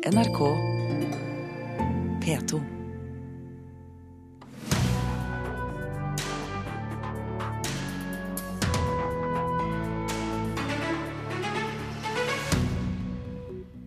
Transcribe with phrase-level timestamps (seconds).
[0.00, 0.38] NRK
[2.24, 2.60] P2.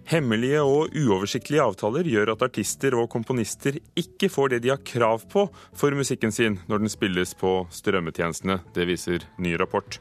[0.05, 5.25] Hemmelige og uoversiktlige avtaler gjør at artister og komponister ikke får det de har krav
[5.33, 8.61] på for musikken sin når den spilles på strømmetjenestene.
[8.77, 9.97] Det viser ny rapport.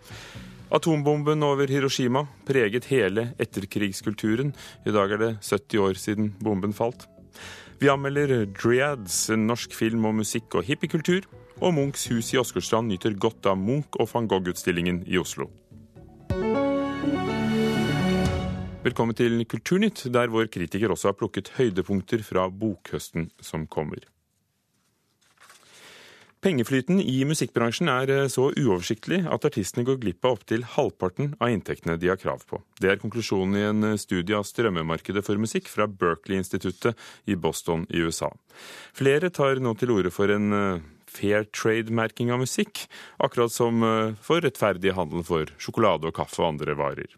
[0.73, 4.55] Atombomben over Hiroshima preget hele etterkrigskulturen.
[4.89, 7.05] I dag er det 70 år siden bomben falt.
[7.77, 11.29] Vi anmelder Dreads, en norsk film om musikk og hippiekultur.
[11.61, 15.51] Og Munchs hus i Åsgårdstrand nyter godt av Munch- og van Gogh-utstillingen i Oslo.
[18.83, 24.01] Velkommen til Kulturnytt, der vår kritiker også har plukket høydepunkter fra bokhøsten som kommer.
[26.43, 31.53] Pengeflyten i musikkbransjen er eh, så uoversiktlig at artistene går glipp av opptil halvparten av
[31.55, 32.59] inntektene de har krav på.
[32.83, 36.99] Det er konklusjonen i en eh, studie av strømmemarkedet for musikk fra Berkeley-instituttet
[37.31, 38.33] i Boston i USA.
[38.91, 42.89] Flere tar nå til orde for en eh, fair trade-merking av musikk,
[43.23, 43.85] akkurat som
[44.25, 47.13] for rettferdig handel for sjokolade og kaffe og andre varer.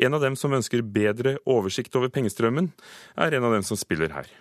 [0.00, 2.72] En av dem som ønsker bedre oversikt over pengestrømmen,
[3.20, 4.32] er en av dem som spiller her.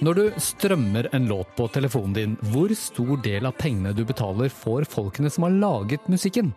[0.00, 4.48] Når du strømmer en låt på telefonen din, hvor stor del av pengene du betaler
[4.48, 6.54] får folkene som har laget musikken?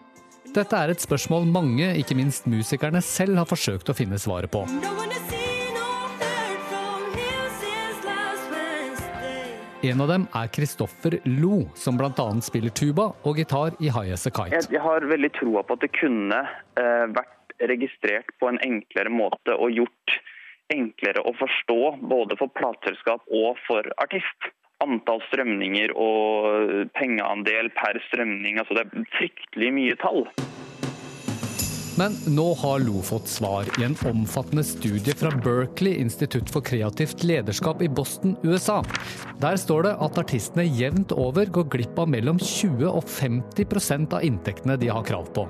[0.55, 4.63] Dette er et spørsmål mange, ikke minst musikerne selv, har forsøkt å finne svaret på.
[9.83, 12.29] En av dem er Kristoffer Lo, som bl.a.
[12.47, 14.63] spiller tuba og gitar i High As A Kite.
[14.71, 16.45] Jeg har veldig troa på at det kunne
[16.79, 20.21] eh, vært registrert på en enklere måte og gjort
[20.73, 21.79] enklere å forstå
[22.09, 24.51] både for plateselskap og for artist.
[24.83, 28.59] Antall strømninger og pengeandel per strømning.
[28.59, 30.25] altså Det er fryktelig mye tall.
[31.93, 37.21] Men nå har Lo fått svar i en omfattende studie fra Berkeley institutt for kreativt
[37.23, 38.79] lederskap i Boston, USA.
[39.41, 44.25] Der står det at artistene jevnt over går glipp av mellom 20 og 50% av
[44.25, 45.45] inntektene de har krav på.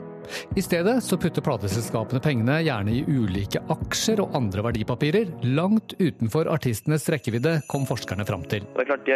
[0.58, 6.50] I stedet så putter plateselskapene pengene gjerne i ulike aksjer og andre verdipapirer, langt utenfor
[6.52, 8.68] artistenes rekkevidde, kom forskerne fram til.
[8.76, 9.12] Det er klart,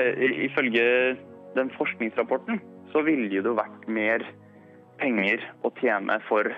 [0.48, 0.88] Ifølge
[1.58, 2.62] den forskningsrapporten
[2.94, 4.24] så ville det jo vært mer
[5.02, 6.50] penger å tjene for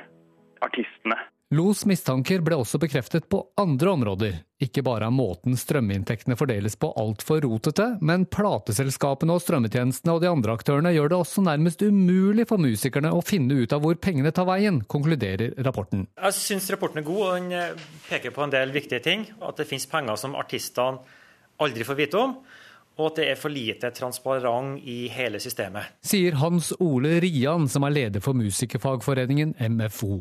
[0.66, 1.18] artistene.
[1.50, 4.36] Los mistanker ble også bekreftet på andre områder.
[4.62, 10.30] Ikke bare er måten strøminntektene fordeles på altfor rotete, men plateselskapene og strømmetjenestene og de
[10.30, 14.30] andre aktørene gjør det også nærmest umulig for musikerne å finne ut av hvor pengene
[14.30, 16.06] tar veien, konkluderer rapporten.
[16.22, 19.26] Jeg syns rapporten er god, og den eh, peker på en del viktige ting.
[19.42, 21.02] At det finnes penger som artistene
[21.58, 22.42] aldri får vite om
[23.00, 25.96] og at det er for lite transparent i hele systemet.
[26.04, 30.20] Sier Hans Ole Rian, som er leder for musikerfagforeningen MFO.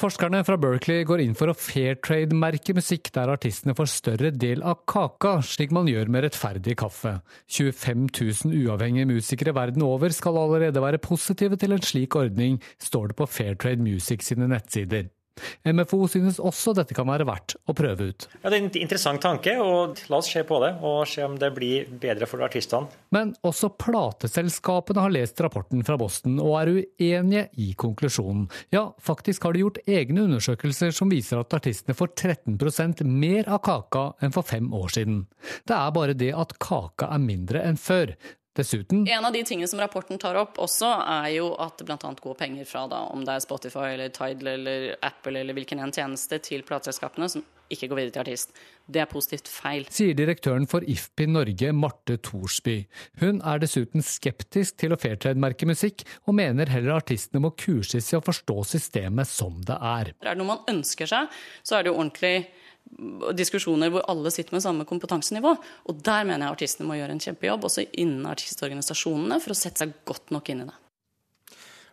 [0.00, 4.78] Forskerne fra Berkeley går inn for å fairtrade-merke musikk der artistene får større del av
[4.88, 7.18] kaka, slik man gjør med rettferdig kaffe.
[7.52, 13.12] 25 000 uavhengige musikere verden over skal allerede være positive til en slik ordning, står
[13.12, 15.10] det på Fairtrade Music sine nettsider.
[15.64, 18.26] MFO synes også dette kan være verdt å prøve ut.
[18.42, 21.36] Ja, Det er en interessant tanke, og la oss se på det og se om
[21.40, 22.88] det blir bedre for artistene.
[23.14, 28.48] Men også plateselskapene har lest rapporten fra Boston og er uenige i konklusjonen.
[28.74, 33.62] Ja, faktisk har de gjort egne undersøkelser som viser at artistene får 13 mer av
[33.66, 35.24] kaka enn for fem år siden.
[35.66, 38.14] Det er bare det at kaka er mindre enn før.
[38.58, 42.10] Dessuten En av de tingene som rapporten tar opp også, er jo at det bl.a.
[42.18, 45.94] går penger fra da, om det er Spotify eller Tidal eller Apple eller hvilken en
[45.94, 48.56] tjeneste, til plateselskapene som ikke går videre til artist.
[48.90, 49.84] Det er positivt feil.
[49.94, 52.80] Sier direktøren for IFPI Norge, Marte Thorsby.
[53.22, 58.18] Hun er dessuten skeptisk til å fairtrade-merke musikk, og mener heller artistene må kurses i
[58.18, 60.10] å forstå systemet som det er.
[60.18, 61.30] Er det noe man ønsker seg,
[61.62, 62.50] så er det jo ordentlig
[63.36, 65.54] diskusjoner hvor alle sitter med samme kompetansenivå.
[65.88, 69.84] Og der mener jeg artistene må gjøre en kjempejobb, også innen artistorganisasjonene, for å sette
[69.84, 70.76] seg godt nok inn i det.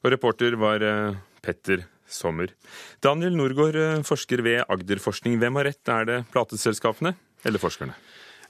[0.03, 2.53] Og reporter var eh, Petter Sommer.
[3.03, 5.39] Daniel Norgård, eh, forsker ved Agderforskning.
[5.41, 5.83] Hvem har rett?
[5.91, 7.15] Er det plateselskapene
[7.47, 7.97] eller forskerne?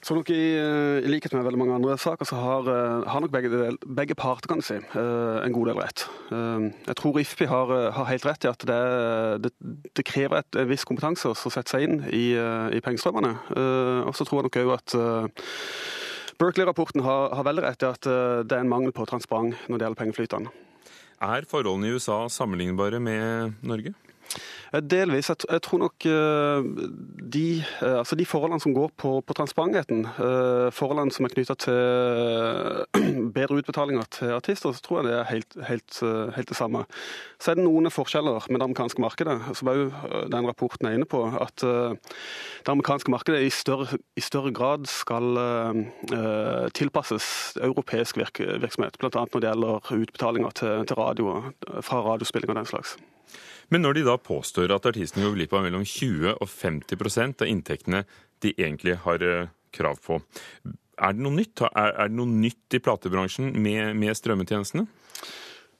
[0.07, 3.19] Så nok i, eh, i, likhet med veldig mange andre saker, så har, eh, har
[3.19, 3.49] nok begge,
[3.83, 6.05] begge, parter kan si, eh, en god del rett.
[6.31, 9.51] Jeg tror IFPI har, har helt rett i at det, det,
[9.95, 13.33] det krever et, en viss kompetanse å sette seg inn i, i pengestrømmene.
[14.07, 14.95] Og så tror jeg nok òg at
[16.39, 18.07] Berkeley-rapporten har, har, veldig rett i at
[18.47, 20.51] det er en mangel på transparens når det gjelder pengeflytene.
[21.19, 23.95] Er forholdene i USA sammenlignbare med Norge?
[24.83, 25.29] Delvis.
[25.29, 26.03] Jeg, tror nok
[27.33, 30.03] de, altså de forholdene som går på, på transparentheten,
[30.75, 31.77] forholdene som er knytta til
[33.37, 36.01] bedre utbetalinger til artister, så tror jeg det er helt, helt,
[36.35, 36.83] helt det samme.
[37.39, 39.95] Så er det noen forskjeller med det amerikanske markedet, som òg
[40.33, 41.23] den rapporten er inne på.
[41.39, 45.39] At det amerikanske markedet i større, i større grad skal
[46.75, 49.09] tilpasses europeisk virksomhet, bl.a.
[49.15, 51.37] når det gjelder utbetalinger til, til radio,
[51.81, 52.97] fra radiospilling og den slags.
[53.73, 57.51] Men når de da påstår at artistene går glipp av mellom 20 og 50% av
[57.51, 58.03] inntektene
[58.45, 60.21] de egentlig har eh, krav på,
[60.97, 61.61] er det noe nytt?
[61.67, 64.87] Er, det noe nytt i platebransjen med, med strømmetjenestene?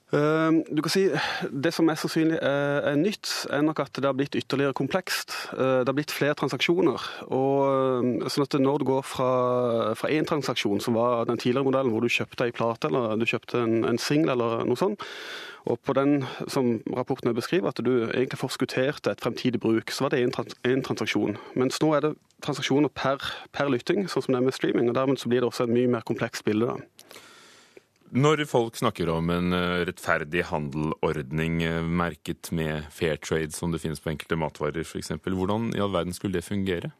[0.08, 1.10] Eh, du kan si
[1.52, 5.34] Det som er sannsynlig er, nytt, er nok at det har blitt ytterligere komplekst.
[5.52, 7.02] Eh, det har blitt flere transaksjoner.
[7.28, 12.02] og sånn at Når du går fra én transaksjon, som var den tidligere modellen, hvor
[12.02, 15.04] du kjøpte ei plate eller du kjøpte en, en singel eller noe sånt,
[15.68, 20.16] og på den som rapporten beskriver, at du egentlig forskutterte et fremtidig bruk, så var
[20.16, 20.24] det
[20.64, 21.38] én transaksjon.
[21.56, 23.20] Mens nå er det transaksjoner per,
[23.52, 24.88] per lytting, sånn som det er med streaming.
[24.88, 26.72] og Dermed så blir det også et mye mer komplekst bilde.
[26.72, 26.78] da.
[28.16, 33.82] Når folk snakker om en eh, rettferdig handelordning eh, merket med fair trade, som det
[33.84, 36.94] finnes på enkelte matvarer f.eks., hvordan i all verden skulle det fungere?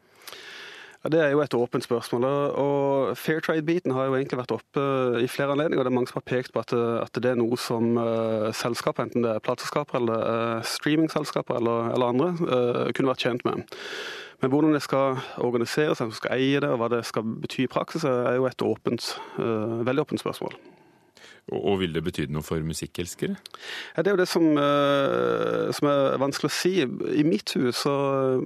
[1.04, 2.26] Ja, Det er jo et åpent spørsmål.
[2.60, 5.88] og Fair trade-biten har jo egentlig vært oppe eh, i flere anledninger.
[5.88, 9.00] Det er mange som har pekt på at, at det er noe som uh, selskap,
[9.00, 13.64] enten det er plateselskaper eller uh, streamingselskaper eller, eller andre, uh, kunne vært tjent med.
[14.44, 17.64] Men hvordan det skal organiseres, hvem som skal eie det og hva det skal bety
[17.64, 20.60] i praksis, er jo et åpent, veldig åpent spørsmål.
[21.56, 23.38] Og vil det bety noe for musikkelskere?
[23.96, 26.74] Ja, det er jo det som, uh, som, er vanskelig å si.
[26.84, 27.96] I mitt hus så,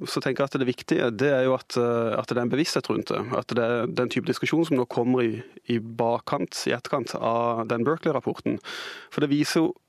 [0.06, 2.53] så, tenker jeg at det viktige det er jo at, uh, at, det er en
[2.53, 3.24] bevissthet rundt det.
[3.38, 5.42] At det er den type diskusjon som nå kommer i,
[5.74, 8.62] i bakkant, i etterkant av den Berkeley-rapporten.
[9.09, 9.80] For det viser jo eh,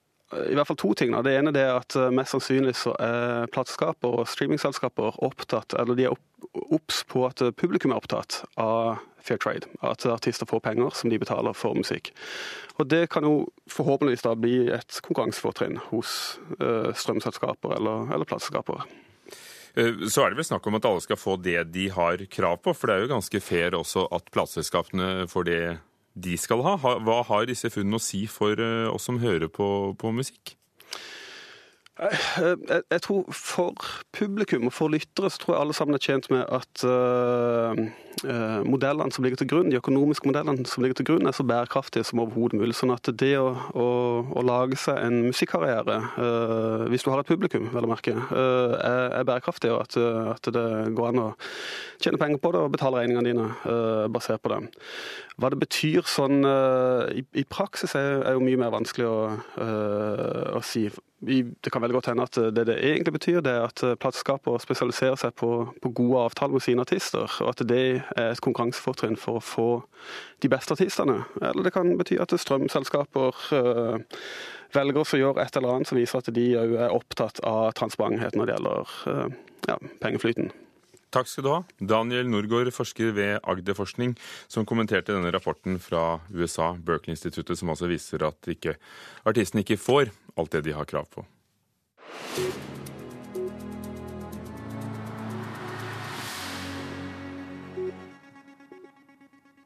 [0.49, 1.15] i hvert fall to ting.
[1.25, 6.21] Det ene er at mest sannsynlig så er plateselskaper og streamingselskaper opptatt, eller de er
[6.73, 9.69] obs på at publikum er opptatt av fair trade.
[9.81, 12.13] At artister får penger som de betaler for musikk.
[12.81, 18.85] Og Det kan jo forhåpentligvis da bli et konkurransefortrinn hos uh, strømselskaper eller, eller plateselskaper.
[19.75, 22.61] Eh, så er det vel snakk om at alle skal få det de har krav
[22.65, 25.63] på, for det er jo ganske fair også at plateselskapene får det
[26.15, 26.77] de skal ha.
[26.77, 29.69] Hva har disse funnene å si for eh, oss som hører på,
[29.99, 30.57] på musikk?
[31.93, 32.57] Jeg,
[32.91, 33.75] jeg, tror For
[34.17, 39.13] publikum og for lyttere så tror jeg alle sammen er tjent med at uh, modellene
[39.13, 42.23] som ligger til grunn, de økonomiske modellene som ligger til grunn, er så bærekraftige som
[42.25, 42.79] overhodet mulig.
[42.79, 43.87] Sånn at det å, å,
[44.25, 49.13] å lage seg en musikkarriere, uh, hvis du har et publikum, vel å merke, er,
[49.21, 50.01] er, bærekraftig, og at,
[50.33, 50.67] at, det
[50.97, 51.29] går an å
[52.01, 54.65] tjene penger på det og betale regningene dine basert på det.
[55.37, 56.41] Hva det betyr sånn
[57.13, 59.17] i, i praksis, er, er, jo mye mer vanskelig å,
[60.57, 60.89] å si
[61.23, 65.21] det kan veldig godt hende at det det egentlig betyr, det er at plateselskaper spesialiserer
[65.21, 65.51] seg på,
[65.83, 67.85] på, gode avtaler med sine artister, og at det
[68.17, 69.69] er et konkurransefortrinn for å få
[70.43, 71.21] de beste artistene.
[71.39, 74.19] Eller det kan bety at strømselskaper øh,
[74.75, 78.37] velger å gjøre et eller annet som viser at de òg er opptatt av transparenthet
[78.37, 79.41] når det gjelder øh,
[79.71, 80.51] ja, pengeflyten.
[81.13, 81.61] Takk skal du ha.
[81.77, 84.15] Daniel Norgård, forsker ved Agderforskning,
[84.49, 88.79] som kommenterte denne rapporten fra USA, Berkeley-instituttet, som altså viser at ikke,
[89.29, 91.27] artistene ikke får alt det de har krav på.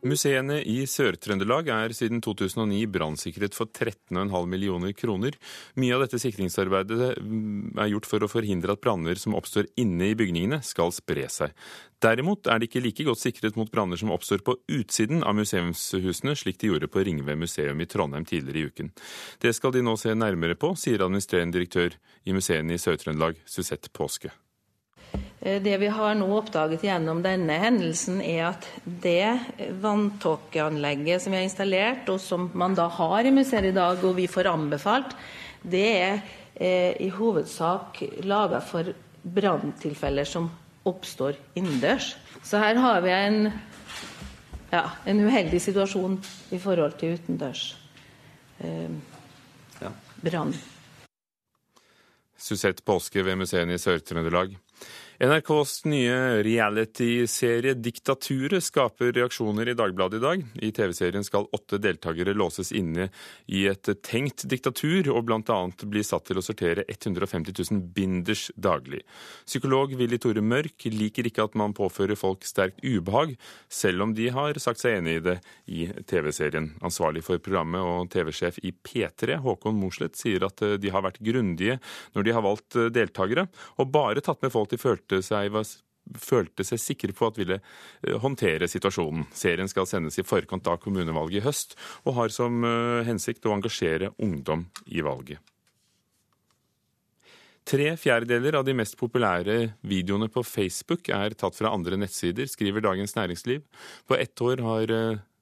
[0.07, 5.35] Museene i Sør-Trøndelag er siden 2009 brannsikret for 13,5 millioner kroner.
[5.81, 10.13] Mye av dette sikringsarbeidet mm, er gjort for å forhindre at branner som oppstår inne
[10.13, 11.57] i bygningene, skal spre seg.
[12.05, 16.37] Derimot er de ikke like godt sikret mot branner som oppstår på utsiden av museumshusene,
[16.39, 18.95] slik de gjorde på Ringve museum i Trondheim tidligere i uken.
[19.43, 23.91] Det skal de nå se nærmere på, sier administrerende direktør i museene i Sør-Trøndelag, Susette
[23.97, 24.35] Påske.
[25.41, 29.39] Eh, det vi har nå oppdaget gjennom denne hendelsen, er at det
[29.83, 34.17] vanntåkeanlegget som vi har installert, og som man da har i museet i dag, og
[34.17, 35.17] vi får anbefalt,
[35.63, 36.21] det er
[36.55, 38.93] eh, i hovedsak laga for
[39.27, 40.49] branntilfeller som
[40.87, 42.15] oppstår innendørs.
[42.47, 43.51] Så her har vi en,
[44.71, 46.21] ja, en uheldig situasjon
[46.55, 47.69] i forhold til utendørs
[48.63, 48.95] eh,
[50.23, 50.55] brann.
[52.37, 54.55] Susette Påske ved museene i Sør-Trøndelag.
[55.19, 60.43] NRKs nye reality-serie Diktaturet skaper reaksjoner i Dagbladet i dag.
[60.61, 63.07] I TV-serien skal åtte deltakere låses inne
[63.49, 65.57] i et tenkt diktatur, og bl.a.
[65.89, 69.01] bli satt til å sortere 150 000 binders daglig.
[69.49, 73.39] Psykolog Willy Tore Mørk liker ikke at man påfører folk sterkt ubehag,
[73.73, 76.75] selv om de har sagt seg enig i det i TV-serien.
[76.85, 81.81] Ansvarlig for programmet og TV-sjef i P3, Håkon Mosleth, sier at de har vært grundige
[82.13, 83.49] når de har valgt deltakere,
[83.81, 85.67] og bare tatt med folk de følte følte seg, var,
[86.19, 89.27] følte seg sikre på at ville eh, håndtere situasjonen.
[89.33, 93.55] Serien skal sendes i forkant av kommunevalget i høst, og har som eh, hensikt å
[93.55, 95.39] engasjere ungdom i valget.
[97.67, 102.85] Tre fjerdedeler av de mest populære videoene på Facebook er tatt fra andre nettsider, skriver
[102.85, 103.65] Dagens Næringsliv.
[104.07, 104.93] På ett år har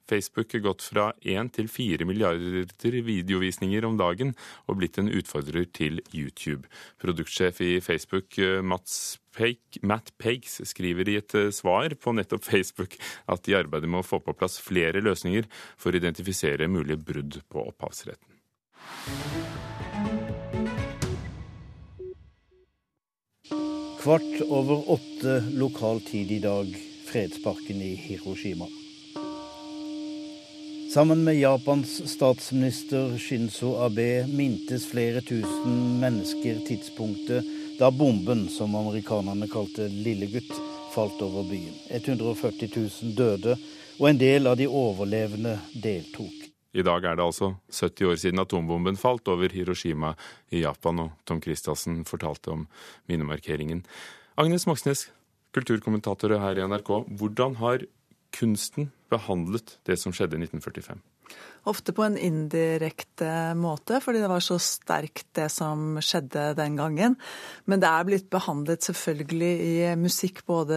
[0.04, 4.34] eh, Facebook gått fra 1 til 4 milliarder videovisninger om dagen
[4.68, 6.68] og blitt en utfordrer til YouTube.
[7.00, 12.96] Produktsjef i Facebook Mats Peik, Matt Pakes skriver i et eh, svar på nettopp Facebook
[13.30, 17.40] at de arbeider med å få på plass flere løsninger for å identifisere mulige brudd
[17.50, 18.30] på opphavsretten.
[24.04, 26.68] Kvart over åtte lokal tid i dag,
[27.08, 28.68] fredsparken i Hiroshima.
[30.95, 37.49] Sammen med Japans statsminister Shinzo Abe mintes flere tusen mennesker tidspunktet
[37.81, 40.53] da bomben, som amerikanerne kalte Lillegutt,
[40.95, 41.75] falt over byen.
[41.91, 43.57] 140 000 døde,
[43.99, 46.47] og en del av de overlevende deltok.
[46.71, 50.13] I dag er det altså 70 år siden atombomben falt over Hiroshima
[50.55, 52.69] i Japan, og Tom Christiansen fortalte om
[53.11, 53.83] minnemarkeringen.
[54.39, 55.09] Agnes Moxnes,
[55.59, 56.95] kulturkommentator her i NRK.
[57.19, 57.83] Hvordan har
[58.35, 61.03] kunsten behandlet det som skjedde i 1945?
[61.64, 67.14] Ofte på en indirekte måte, fordi det var så sterkt det som skjedde den gangen.
[67.64, 70.76] Men det er blitt behandlet selvfølgelig i musikk, både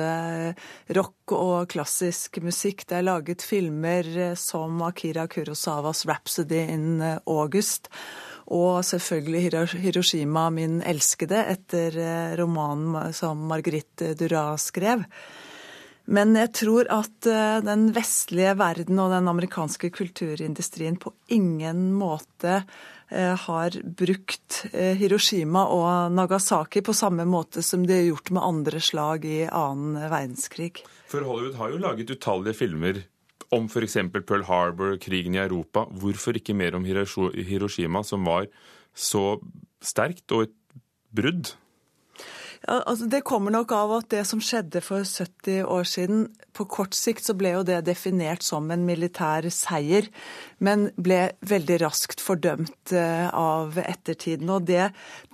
[0.96, 2.86] rock og klassisk musikk.
[2.88, 4.08] Det er laget filmer
[4.40, 7.92] som Akira Kurosawas 'Rhapsody in August'.
[8.48, 9.52] Og selvfølgelig
[9.84, 15.04] Hiroshima, min elskede, etter romanen som Marguerite Duras skrev.
[16.08, 22.62] Men jeg tror at eh, den vestlige verden og den amerikanske kulturindustrien på ingen måte
[23.12, 28.46] eh, har brukt eh, Hiroshima og Nagasaki på samme måte som de har gjort med
[28.54, 30.80] andre slag i annen verdenskrig.
[31.12, 33.04] For Hollywood har jo laget utallige filmer
[33.52, 34.00] om f.eks.
[34.28, 35.86] Pearl Harbor, krigen i Europa.
[35.92, 38.48] Hvorfor ikke mer om Hiroshima, som var
[38.96, 39.38] så
[39.84, 40.56] sterkt og et
[41.16, 41.56] brudd?
[42.66, 46.24] Altså det kommer nok av at det som skjedde for 70 år siden
[46.58, 50.08] På kort sikt så ble jo det definert som en militær seier,
[50.58, 54.50] men ble veldig raskt fordømt eh, av ettertiden.
[54.50, 54.88] Og det,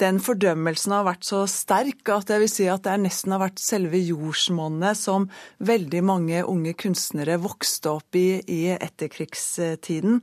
[0.03, 3.63] den fordømmelsen har vært så sterk at jeg vil si at det nesten har vært
[3.63, 5.29] selve jordsmonnet som
[5.63, 10.19] veldig mange unge kunstnere vokste opp i i etterkrigstiden.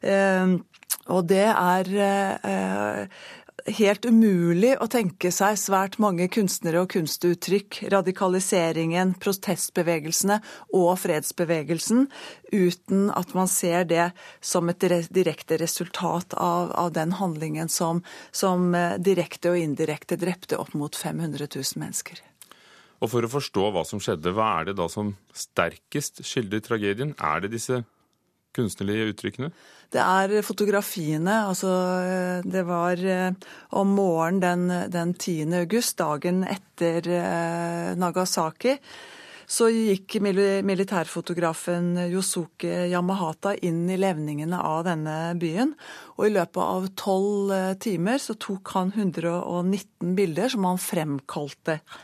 [0.00, 0.56] Eh,
[1.10, 3.20] og det er eh,
[3.66, 10.40] helt umulig å tenke seg svært mange kunstnere og kunstuttrykk, radikaliseringen, protestbevegelsene
[10.76, 12.06] og fredsbevegelsen,
[12.52, 18.02] uten at man ser det som et direkte resultat av, av den handlingen som,
[18.32, 22.20] som eh, direkte og indirekte drepte opp mot 500 000 mennesker.
[23.00, 27.14] Og For å forstå hva som skjedde, hva er det da som sterkest skildrer tragedien?
[27.16, 27.80] Er det disse
[28.56, 29.50] kunstnerlige uttrykkene?
[29.90, 31.40] Det er fotografiene.
[31.50, 31.70] Altså,
[32.46, 33.32] det var eh,
[33.78, 35.50] om morgenen den, den 10.
[35.64, 38.76] august, dagen etter eh, Nagasaki.
[39.50, 45.72] Så gikk militærfotografen Yosuke Yamahata inn i levningene av denne byen.
[46.20, 51.80] Og i løpet av tolv eh, timer så tok han 119 bilder som han fremkalte
[51.80, 51.98] eh,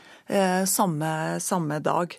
[0.67, 2.13] samme, samme, dag.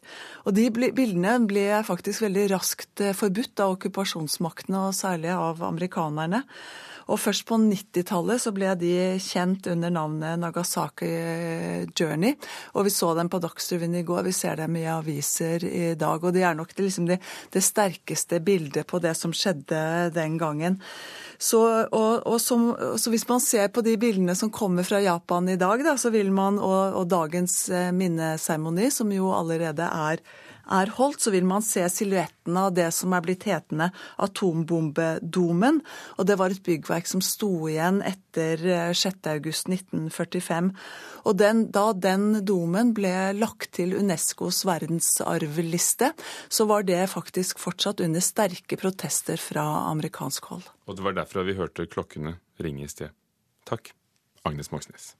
[0.47, 6.45] Og De bildene ble faktisk veldig raskt eh, forbudt av okkupasjonsmaktene, og særlig av amerikanerne.
[7.09, 11.09] Og først på 90-tallet så ble de kjent under navnet Nagasaki
[11.97, 12.35] Journey.
[12.77, 16.21] Og vi så dem på Dagsrevyen i går, vi ser dem i aviser i dag.
[16.21, 17.21] Og de er nok det, liksom det,
[17.55, 19.81] det sterkeste bildet på det som skjedde
[20.17, 20.77] den gangen.
[21.39, 21.63] Så,
[21.95, 25.57] og, og som, så, hvis man ser på de bildene som kommer fra Japan i
[25.61, 30.21] dag, da, så vil man, og, og dagens eh, minneseremoni, som jo allerede er,
[30.71, 33.91] er holdt, så vil man se silhuetten av det som er blitt hetende
[34.23, 35.81] atombombedomen.
[36.19, 38.63] Og det var et byggverk som sto igjen etter
[38.97, 40.71] 6.8.1945.
[40.71, 40.89] Eh,
[41.29, 46.13] og den, da den domen ble lagt til Unescos verdensarvliste,
[46.49, 50.69] så var det faktisk fortsatt under sterke protester fra amerikansk hold.
[50.89, 53.13] Og det var derfra vi hørte klokkene ringe i sted.
[53.69, 53.93] Takk,
[54.49, 55.13] Agnes Moxnes.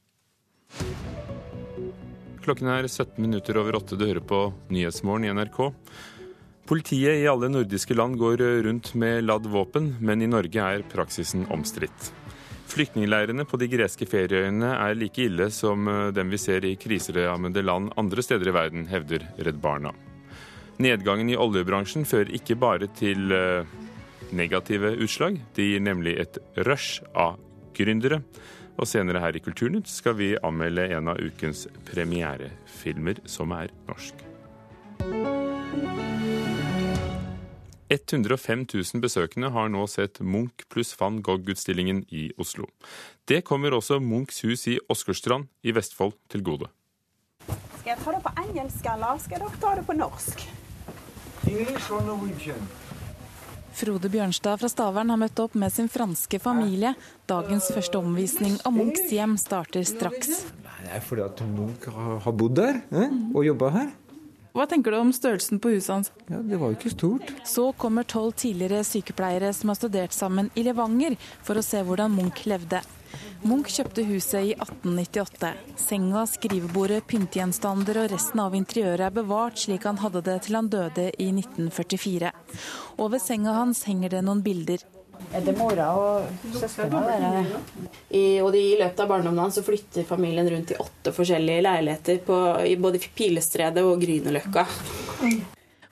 [2.49, 3.97] Klokken er 17 minutter over åtte.
[3.99, 5.59] Du hører på Nyhetsmorgen i NRK.
[6.69, 11.45] Politiet i alle nordiske land går rundt med ladd våpen, men i Norge er praksisen
[11.53, 12.11] omstridt.
[12.69, 17.65] Flyktningleirene på de greske ferieøyene er like ille som eh, dem vi ser i kriserammede
[17.65, 19.95] land andre steder i verden, hevder Redd Barna.
[20.79, 23.69] Nedgangen i oljebransjen fører ikke bare til eh,
[24.37, 25.41] negative utslag.
[25.57, 27.41] Det gir nemlig et rush av
[27.77, 28.21] gründere.
[28.79, 34.23] Og senere her i Kulturnytt skal vi anmelde en av ukens premierefilmer som er norsk.
[37.89, 42.69] 105 000 besøkende har nå sett Munch pluss van Gogh-utstillingen i Oslo.
[43.25, 46.69] Det kommer også Munchs hus i Åsgårdstrand i Vestfold til gode.
[47.81, 50.45] Skal jeg ta det på engelsk, eller skal dere ta det på norsk?
[51.49, 52.69] English or Norwegian?
[53.79, 56.97] Frode Bjørnstad fra Stavern har møtt opp med sin franske familie.
[57.31, 60.41] Dagens første omvisning av Munchs hjem starter straks.
[60.83, 63.15] Det er fordi at Munch har bodd der eh?
[63.31, 63.93] og jobba her.
[64.57, 66.11] Hva tenker du om størrelsen på huset hans?
[66.27, 67.31] Ja, Det var jo ikke stort.
[67.47, 71.15] Så kommer tolv tidligere sykepleiere som har studert sammen i Levanger
[71.47, 72.83] for å se hvordan Munch levde.
[73.47, 75.53] Munch kjøpte huset i 1898.
[75.79, 80.71] Senga, skrivebordet, pyntegjenstander og resten av interiøret er bevart slik han hadde det til han
[80.73, 82.33] døde i 1944.
[82.99, 84.85] Over senga hans henger det noen bilder.
[85.19, 87.43] Det er mora og søsknene
[88.15, 92.41] I, og I løpet av barndommen hans flytter familien rundt i åtte forskjellige leiligheter på,
[92.65, 94.67] i både Pilestredet og Grünerløkka.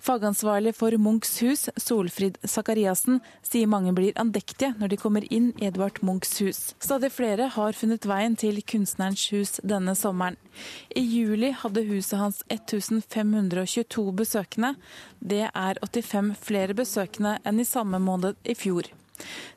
[0.07, 5.67] Fagansvarlig for Munchs hus, Solfrid Sakariassen, sier mange blir andektige når de kommer inn i
[5.67, 6.61] Edvard Munchs hus.
[6.79, 10.39] Stadig flere har funnet veien til kunstnerens hus denne sommeren.
[10.95, 14.77] I juli hadde huset hans 1522 besøkende.
[15.19, 18.87] Det er 85 flere besøkende enn i samme måned i fjor.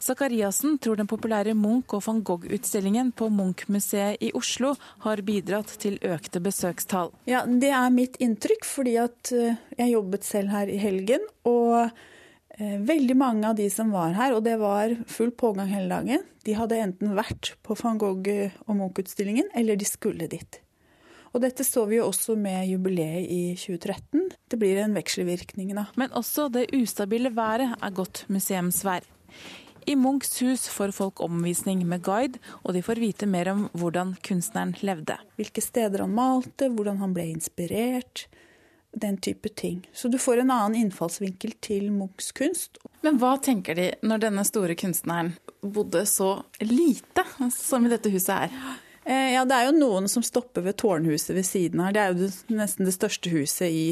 [0.01, 4.75] Zakariassen tror den populære Munch- og van Gogh-utstillingen på Munch-museet i Oslo
[5.05, 7.11] har bidratt til økte besøkstall.
[7.29, 11.25] Ja, Det er mitt inntrykk, fordi at eh, jeg jobbet selv her i helgen.
[11.49, 11.89] Og
[12.57, 16.25] eh, veldig mange av de som var her, og det var full pågang hele dagen,
[16.45, 20.61] de hadde enten vært på van Gogh- og Munch-utstillingen, eller de skulle dit.
[21.33, 24.31] Og dette så vi jo også med jubileet i 2013.
[24.49, 25.85] Det blir en vekselvirkning da.
[25.99, 29.05] Men også det ustabile været er godt museumsvær.
[29.89, 34.13] I Munchs hus får folk omvisning med guide, og de får vite mer om hvordan
[34.25, 35.15] kunstneren levde.
[35.39, 38.27] Hvilke steder han malte, hvordan han ble inspirert.
[38.89, 39.83] Den type ting.
[39.93, 42.79] Så du får en annen innfallsvinkel til Munchs kunst.
[43.05, 48.33] Men hva tenker de når denne store kunstneren bodde så lite som i dette huset
[48.33, 48.55] her?
[49.05, 51.93] Eh, ja, det er jo noen som stopper ved tårnhuset ved siden her.
[51.93, 53.85] Det er jo nesten det største huset i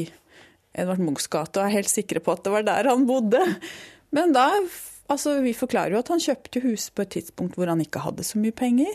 [0.78, 3.42] Edvard Munchs gate, og er helt sikre på at det var der han bodde.
[4.14, 4.50] Men da
[5.08, 8.26] Altså, Vi forklarer jo at han kjøpte hus på et tidspunkt hvor han ikke hadde
[8.26, 8.92] så mye penger.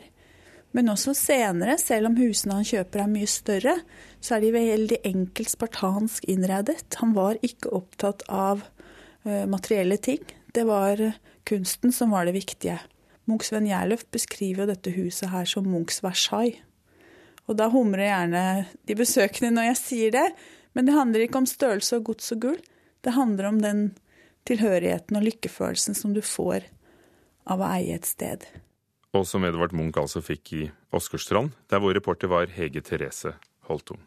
[0.73, 3.75] Men også senere, selv om husene han kjøper er mye større,
[4.21, 6.97] så er de veldig enkelt spartansk innredet.
[7.01, 10.23] Han var ikke opptatt av uh, materielle ting.
[10.53, 11.13] Det var uh,
[11.45, 12.79] kunsten som var det viktige.
[13.29, 16.57] Munch Sven Gjerløf beskriver jo dette huset her som Munchs Versailles.
[17.45, 18.43] Og da humrer gjerne
[18.87, 20.27] de besøkende når jeg sier det,
[20.73, 22.59] men det handler ikke om størrelse og gods og gull.
[23.03, 23.81] Det handler om den
[24.47, 26.67] tilhørigheten og lykkefølelsen som du får
[27.49, 28.45] av å eie et sted.
[29.13, 33.35] Og som Edvard Munch altså fikk i Åsgårdstrand, der vår reporter var Hege Therese
[33.69, 34.01] Holtung.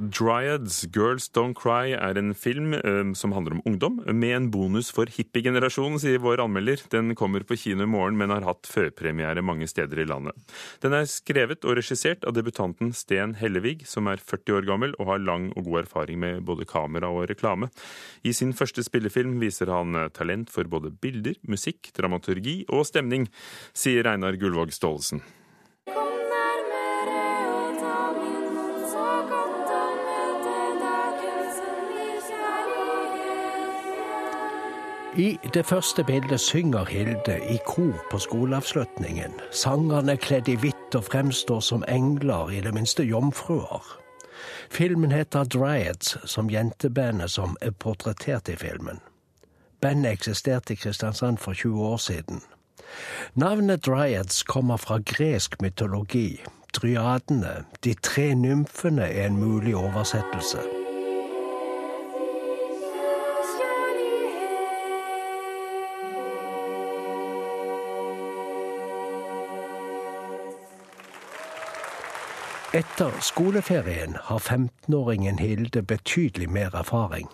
[0.00, 4.88] Dryads Girls Don't Cry er en film um, som handler om ungdom, med en bonus
[4.96, 6.80] for hippiegenerasjonen, sier vår anmelder.
[6.88, 10.38] Den kommer på kino i morgen, men har hatt førpremiere mange steder i landet.
[10.80, 15.10] Den er skrevet og regissert av debutanten Sten Hellevig, som er 40 år gammel og
[15.10, 17.68] har lang og god erfaring med både kamera og reklame.
[18.24, 23.28] I sin første spillefilm viser han eh, talent for både bilder, musikk, dramaturgi og stemning,
[23.76, 25.20] sier Einar Gullvåg Staalesen.
[35.16, 39.32] I det første bildet synger Hilde i kor på skoleavslutningen.
[39.50, 43.82] Sangerne er kledd i hvitt og fremstår som engler, i det minste jomfruer.
[44.70, 49.02] Filmen heter Dryads, som jentebandet som er portrettert i filmen.
[49.80, 52.42] Bandet eksisterte i Kristiansand for 20 år siden.
[53.34, 56.40] Navnet Dryads kommer fra gresk mytologi.
[56.72, 60.79] Dryadene, de tre nymfene, er en mulig oversettelse.
[72.72, 77.28] Etter skoleferien har 15-åringen Hilde betydelig mer erfaring.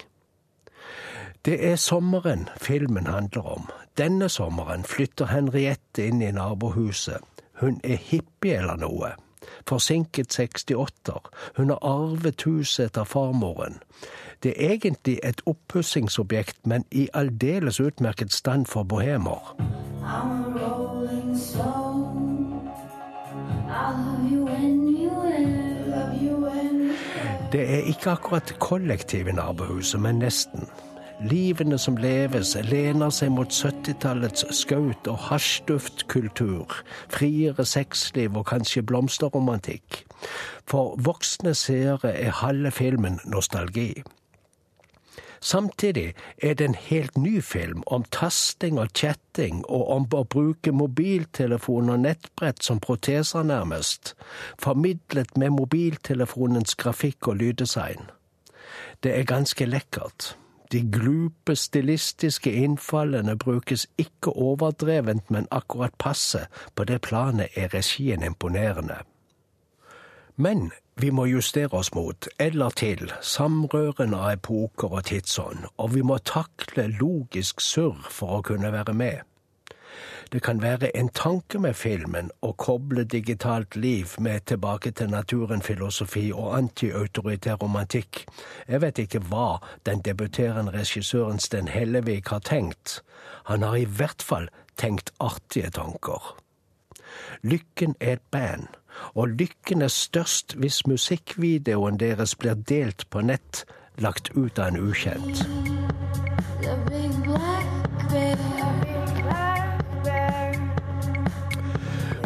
[1.44, 3.66] Det er sommeren filmen handler om.
[3.98, 7.20] Denne sommeren flytter Henriette inn i nabohuset.
[7.60, 9.12] Hun er hippie eller noe.
[9.68, 11.28] Forsinket 68-er.
[11.56, 13.76] Hun har arvet huset etter farmoren.
[14.42, 19.52] Det er egentlig et oppussingsobjekt, men i aldeles utmerket stand for bohemer.
[27.52, 30.66] Det er ikke akkurat kollektiv i nabohuset, men nesten.
[31.20, 36.74] Livene som leves, lener seg mot 70-tallets skaut- og hasjduftkultur,
[37.08, 40.02] friere sexliv og kanskje blomsterromantikk.
[40.68, 44.02] For voksne seere er halve filmen nostalgi.
[45.40, 50.72] Samtidig er det en helt ny film om tasting og chatting, og om å bruke
[50.72, 54.14] mobiltelefon og nettbrett som proteser, nærmest,
[54.58, 58.10] formidlet med mobiltelefonens grafikk og lyddesign.
[59.02, 60.36] Det er ganske lekkert.
[60.72, 66.46] De glupe stilistiske innfallene brukes ikke overdrevent, men akkurat passe.
[66.74, 68.98] På det planet er regien imponerende.
[70.36, 76.00] Men vi må justere oss mot, eller til, samrørende av epoker og tidsånd, og vi
[76.00, 79.24] må takle logisk surr for å kunne være med.
[80.32, 86.30] Det kan være en tanke med filmen å koble digitalt liv med tilbake til naturen-filosofi
[86.32, 88.24] og antiautoritær romantikk.
[88.66, 93.02] Jeg vet ikke hva den debuterende regissøren Sten Hellevik har tenkt.
[93.52, 94.48] Han har i hvert fall
[94.80, 96.34] tenkt artige tanker.
[97.44, 98.66] Lykken er et band
[99.14, 103.64] og lykken er størst hvis musikkvideoen deres blir delt på nett,
[103.98, 105.44] lagt ut av en ukjent.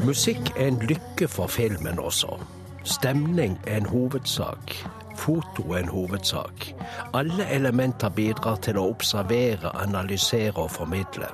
[0.04, 2.38] Musikk er en lykke for filmen også.
[2.85, 4.72] Stemning er en hovedsak.
[5.16, 6.72] Foto er en hovedsak.
[7.14, 11.28] Alle elementer bidrar til å observere, analysere og formidle.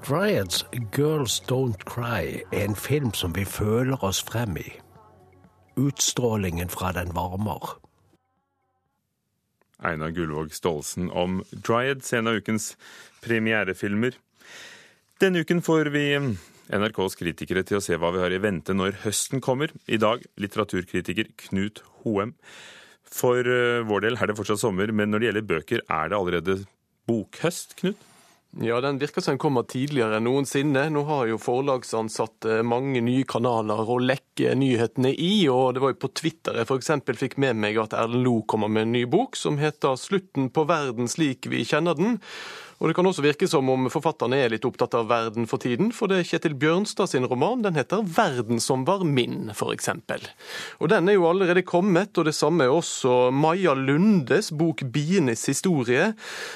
[0.00, 4.72] Dryads 'Girls Don't Cry' er en film som vi føler oss frem i.
[5.76, 7.76] Utstrålingen fra den varmer.
[9.84, 12.76] Einar Gullvåg Staalesen om Dryads, en av ukens
[13.20, 14.16] premierefilmer.
[15.20, 19.02] Denne uken får vi NRKs kritikere til å se hva vi har i vente når
[19.04, 19.72] høsten kommer.
[19.84, 22.36] I dag litteraturkritiker Knut Hoem.
[23.04, 26.16] For eh, vår del er det fortsatt sommer, men når det gjelder bøker, er det
[26.16, 26.62] allerede
[27.10, 28.06] bokhøst, Knut?
[28.58, 30.88] Ja, den virker som den kommer tidligere enn noensinne.
[30.90, 36.00] Nå har jo forlagsansatte mange nye kanaler å lekke nyhetene i, og det var jo
[36.02, 36.90] på Twitter jeg f.eks.
[37.20, 40.66] fikk med meg at Erlend Loe kommer med en ny bok som heter 'Slutten på
[40.66, 42.18] verden slik vi kjenner den'.
[42.80, 45.90] Og Det kan også virke som om forfatterne er litt opptatt av verden for tiden,
[45.92, 49.90] for det er Kjetil Bjørnstad sin roman den heter 'Verden som var min', f.eks.
[50.80, 55.44] Og Den er jo allerede kommet, og det samme er også Maja Lundes bok 'Bienes
[55.44, 56.14] historie'.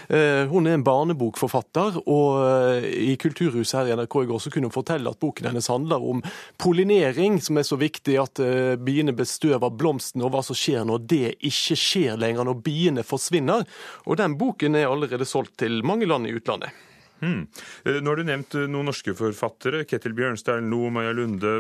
[0.09, 4.51] Eh, hun er en barnebokforfatter, og eh, i Kulturhuset her i NRK i går så
[4.51, 6.23] kunne hun fortelle at boken hennes handler om
[6.57, 11.05] pollinering, som er så viktig at eh, biene bestøver blomstene, og hva som skjer når
[11.05, 13.69] det ikke skjer lenger, når biene forsvinner.
[14.07, 16.85] Og den boken er allerede solgt til mange land land i utlandet.
[17.21, 17.47] Hmm.
[17.85, 19.85] Eh, nå har du nevnt eh, noen norske forfattere.
[19.89, 21.57] Ketil Bjørnstad, Lo, Maja Lunde.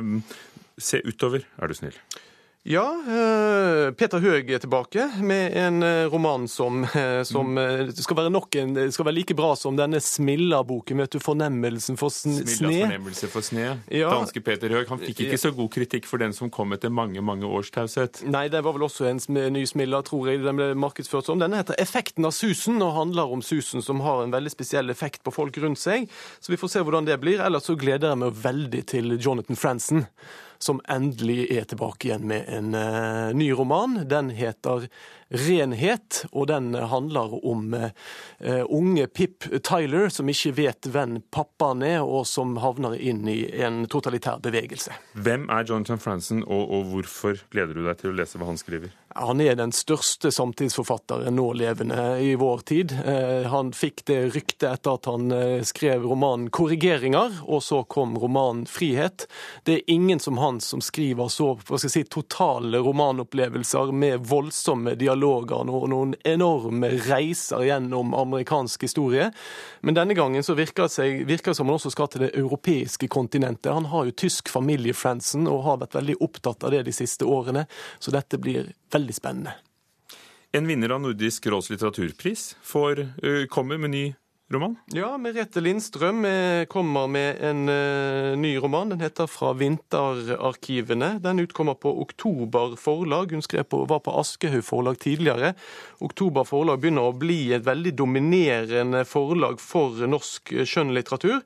[0.80, 1.98] Se utover, er du snill.
[2.66, 7.58] Ja, eh, Peter Høeg er tilbake med en eh, roman som, eh, som
[7.92, 10.96] skal være en, skal være like bra som denne Smilla-boken.
[10.96, 12.46] vet du, 'Fornemmelsen for sne'.
[12.48, 13.66] Smilla fornemmelse for sne.
[13.92, 14.08] Ja.
[14.08, 14.88] Danske Peter Høeg.
[14.88, 18.22] Han fikk ikke så god kritikk for den som kom etter mange mange års taushet.
[18.24, 19.20] Nei, det var vel også en
[19.52, 21.38] ny Smilla, tror jeg den ble markedsført som.
[21.38, 25.22] Denne heter 'Effekten av susen' og handler om susen som har en veldig spesiell effekt
[25.22, 26.08] på folk rundt seg.
[26.40, 27.44] Så vi får se hvordan det blir.
[27.44, 30.06] Ellers så gleder jeg meg veldig til Jonathan Franzen
[30.62, 34.00] som endelig er tilbake igjen med en uh, ny roman.
[34.08, 34.88] Den heter
[35.34, 37.90] Renhet, og den handler om uh,
[38.70, 43.84] unge Pip Tyler som ikke vet hvem pappaen er, og som havner inn i en
[43.90, 44.94] totalitær bevegelse.
[45.18, 48.60] Hvem er Jonathan Franzen, og, og hvorfor gleder du deg til å lese hva han
[48.60, 48.94] skriver?
[49.14, 52.94] Han er den største samtidsforfatteren nå levende i vår tid.
[52.98, 55.34] Eh, han fikk det ryktet etter at han
[55.66, 59.28] skrev romanen 'Korrigeringer', og så kom romanen 'Frihet'.
[59.62, 65.88] Det er ingen som han som skriver så si, totale romanopplevelser med voldsomme dialoger og
[65.90, 69.30] noen enorme reiser gjennom amerikansk historie.
[69.80, 73.72] Men denne gangen så virker det som han også skal til det europeiske kontinentet.
[73.72, 77.24] Han har jo tysk familie, Franzen, og har vært veldig opptatt av det de siste
[77.24, 77.66] årene.
[77.98, 79.56] Så dette blir veldig spennende.
[80.54, 83.02] En vinner av Nordisk råds litteraturpris får,
[83.50, 84.04] kommer med ny
[84.52, 84.76] roman?
[84.92, 88.90] Ja, Merete Lindstrøm eh, kommer med en uh, ny roman.
[88.92, 91.18] Den heter 'Fra vinterarkivene'.
[91.24, 93.32] Den utkommer på Oktober forlag.
[93.32, 95.54] Hun skrev på, var på Aschehoug forlag tidligere.
[96.00, 101.40] Oktober forlag begynner å bli et veldig dominerende forlag for norsk skjønnlitteratur.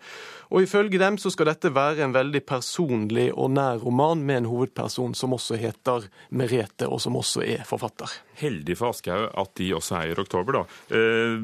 [0.48, 4.48] Og ifølge dem så skal dette være en veldig personlig og nær roman med en
[4.48, 8.12] hovedperson som også heter Merete, og som også er forfatter.
[8.38, 10.62] Heldig for Aschehoug at de også eier Oktober, da.
[10.94, 11.36] Eh,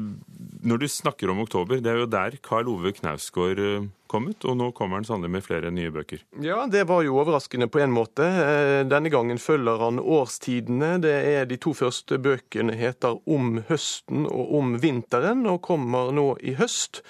[0.65, 4.45] når du snakker om Oktober, det er jo der Karl Ove Knausgård eh, kom ut,
[4.47, 6.23] og nå kommer han sannelig med flere nye bøker.
[6.41, 8.25] Ja, det var jo overraskende på en måte.
[8.25, 10.95] Eh, denne gangen følger han årstidene.
[11.03, 16.31] Det er De to første bøkene heter Om høsten og Om vinteren, og kommer nå
[16.41, 17.03] i høst.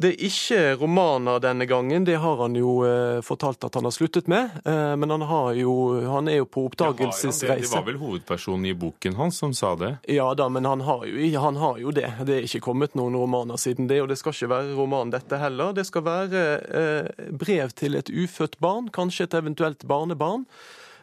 [0.00, 3.92] Det er ikke romaner denne gangen, det har han jo eh, fortalt at han har
[3.92, 4.54] sluttet med.
[4.64, 5.26] Eh, men han,
[5.58, 5.74] jo,
[6.08, 7.66] han, er jo på oppdagelsesreise.
[7.66, 9.92] Det, var vel hovedpersonen i boken hans som sa det?
[10.08, 12.08] Ja da, men han har, jo, han har, jo, det.
[12.24, 15.36] Det er ikke kommet noen romaner siden det, og det skal ikke være roman dette
[15.42, 15.76] heller.
[15.76, 16.46] Det skal være
[16.80, 20.48] eh, brev til et ufødt barn, kanskje et eventuelt barnebarn.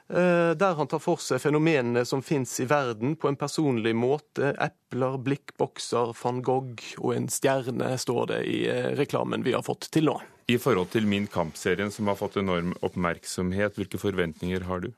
[0.09, 4.53] Eh, der han tar for seg fenomenene som fins i verden på en personlig måte.
[4.63, 9.89] Epler, blikkbokser, van Gogh og en stjerne, står det i eh, reklamen vi har fått
[9.91, 10.15] til nå.
[10.47, 14.93] I forhold til Min kamp-serien, som har fått enorm oppmerksomhet, hvilke forventninger har du?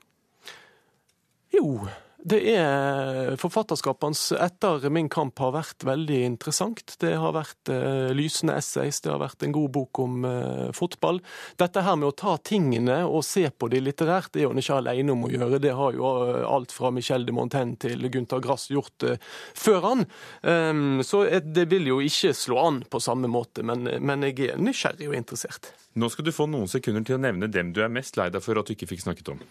[1.58, 6.96] Jo, det er Forfatterskapet hans etter Min kamp har vært veldig interessant.
[7.00, 11.22] Det har vært uh, lysende essays, det har vært en god bok om uh, fotball.
[11.60, 14.82] Dette her med å ta tingene og se på de litterært, det er han ikke
[14.82, 15.62] alene om å gjøre.
[15.64, 19.08] Det har jo uh, alt fra Michel de Montaigne til Gunther Grass gjort
[19.56, 20.08] før han.
[20.44, 24.60] Um, så det vil jo ikke slå an på samme måte, men, men jeg er
[24.60, 25.72] nysgjerrig og interessert.
[26.00, 28.44] Nå skal du få noen sekunder til å nevne dem du er mest lei deg
[28.44, 29.48] for at du ikke fikk snakket om.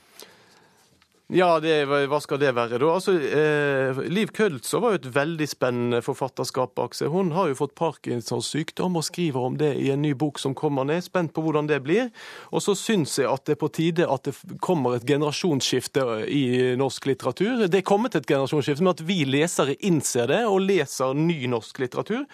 [1.29, 2.89] Ja, det, hva skal det være, da?
[2.89, 7.11] Altså, eh, Liv Køltzer var jo et veldig spennende forfatterskap bak seg.
[7.13, 10.55] Hun har jo fått Parkinsons sykdom og skriver om det i en ny bok som
[10.57, 11.05] kommer ned.
[11.05, 12.09] Spent på hvordan det blir.
[12.49, 16.47] Og så syns jeg at det er på tide at det kommer et generasjonsskifte i
[16.81, 17.67] norsk litteratur.
[17.69, 21.85] Det er kommet et generasjonsskifte men at vi lesere innser det og leser ny norsk
[21.85, 22.25] litteratur.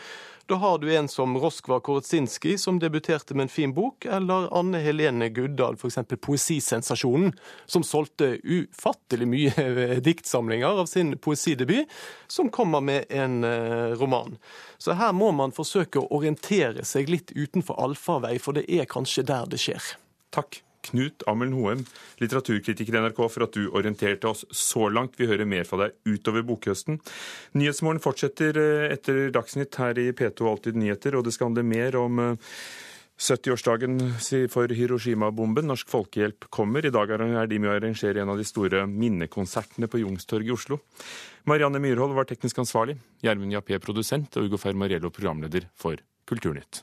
[0.47, 4.79] Da har du en som Roskva Korotsinski, som debuterte med en fin bok, eller Anne
[4.85, 5.99] Helene Guddal, f.eks.
[6.21, 7.33] Poesisensasjonen,
[7.65, 11.89] som solgte ufattelig mye diktsamlinger av sin poesidebut,
[12.29, 14.37] som kommer med en eh, roman.
[14.77, 19.25] Så her må man forsøke å orientere seg litt utenfor allfarvei, for det er kanskje
[19.33, 19.95] der det skjer.
[20.35, 20.64] Takk.
[20.89, 21.85] Knut Amel Hoem,
[22.23, 25.19] litteraturkritiker i NRK, for at du orienterte oss så langt.
[25.21, 27.01] Vi hører mer fra deg utover bokhøsten.
[27.59, 31.97] Nyhetsmorgen fortsetter eh, etter Dagsnytt her i P2 Alltid nyheter, og det skal handle mer
[32.01, 32.21] om
[33.19, 35.69] 70-årsdagen eh, for Hiroshima-bomben.
[35.71, 36.85] Norsk Folkehjelp kommer.
[36.85, 40.57] I dag er de med å arrangere en av de store minnekonsertene på Youngstorget i
[40.57, 40.81] Oslo.
[41.51, 46.83] Marianne Myrhold var teknisk ansvarlig, Gjermund Jappé produsent og Ugo Fermariello programleder for Kulturnytt.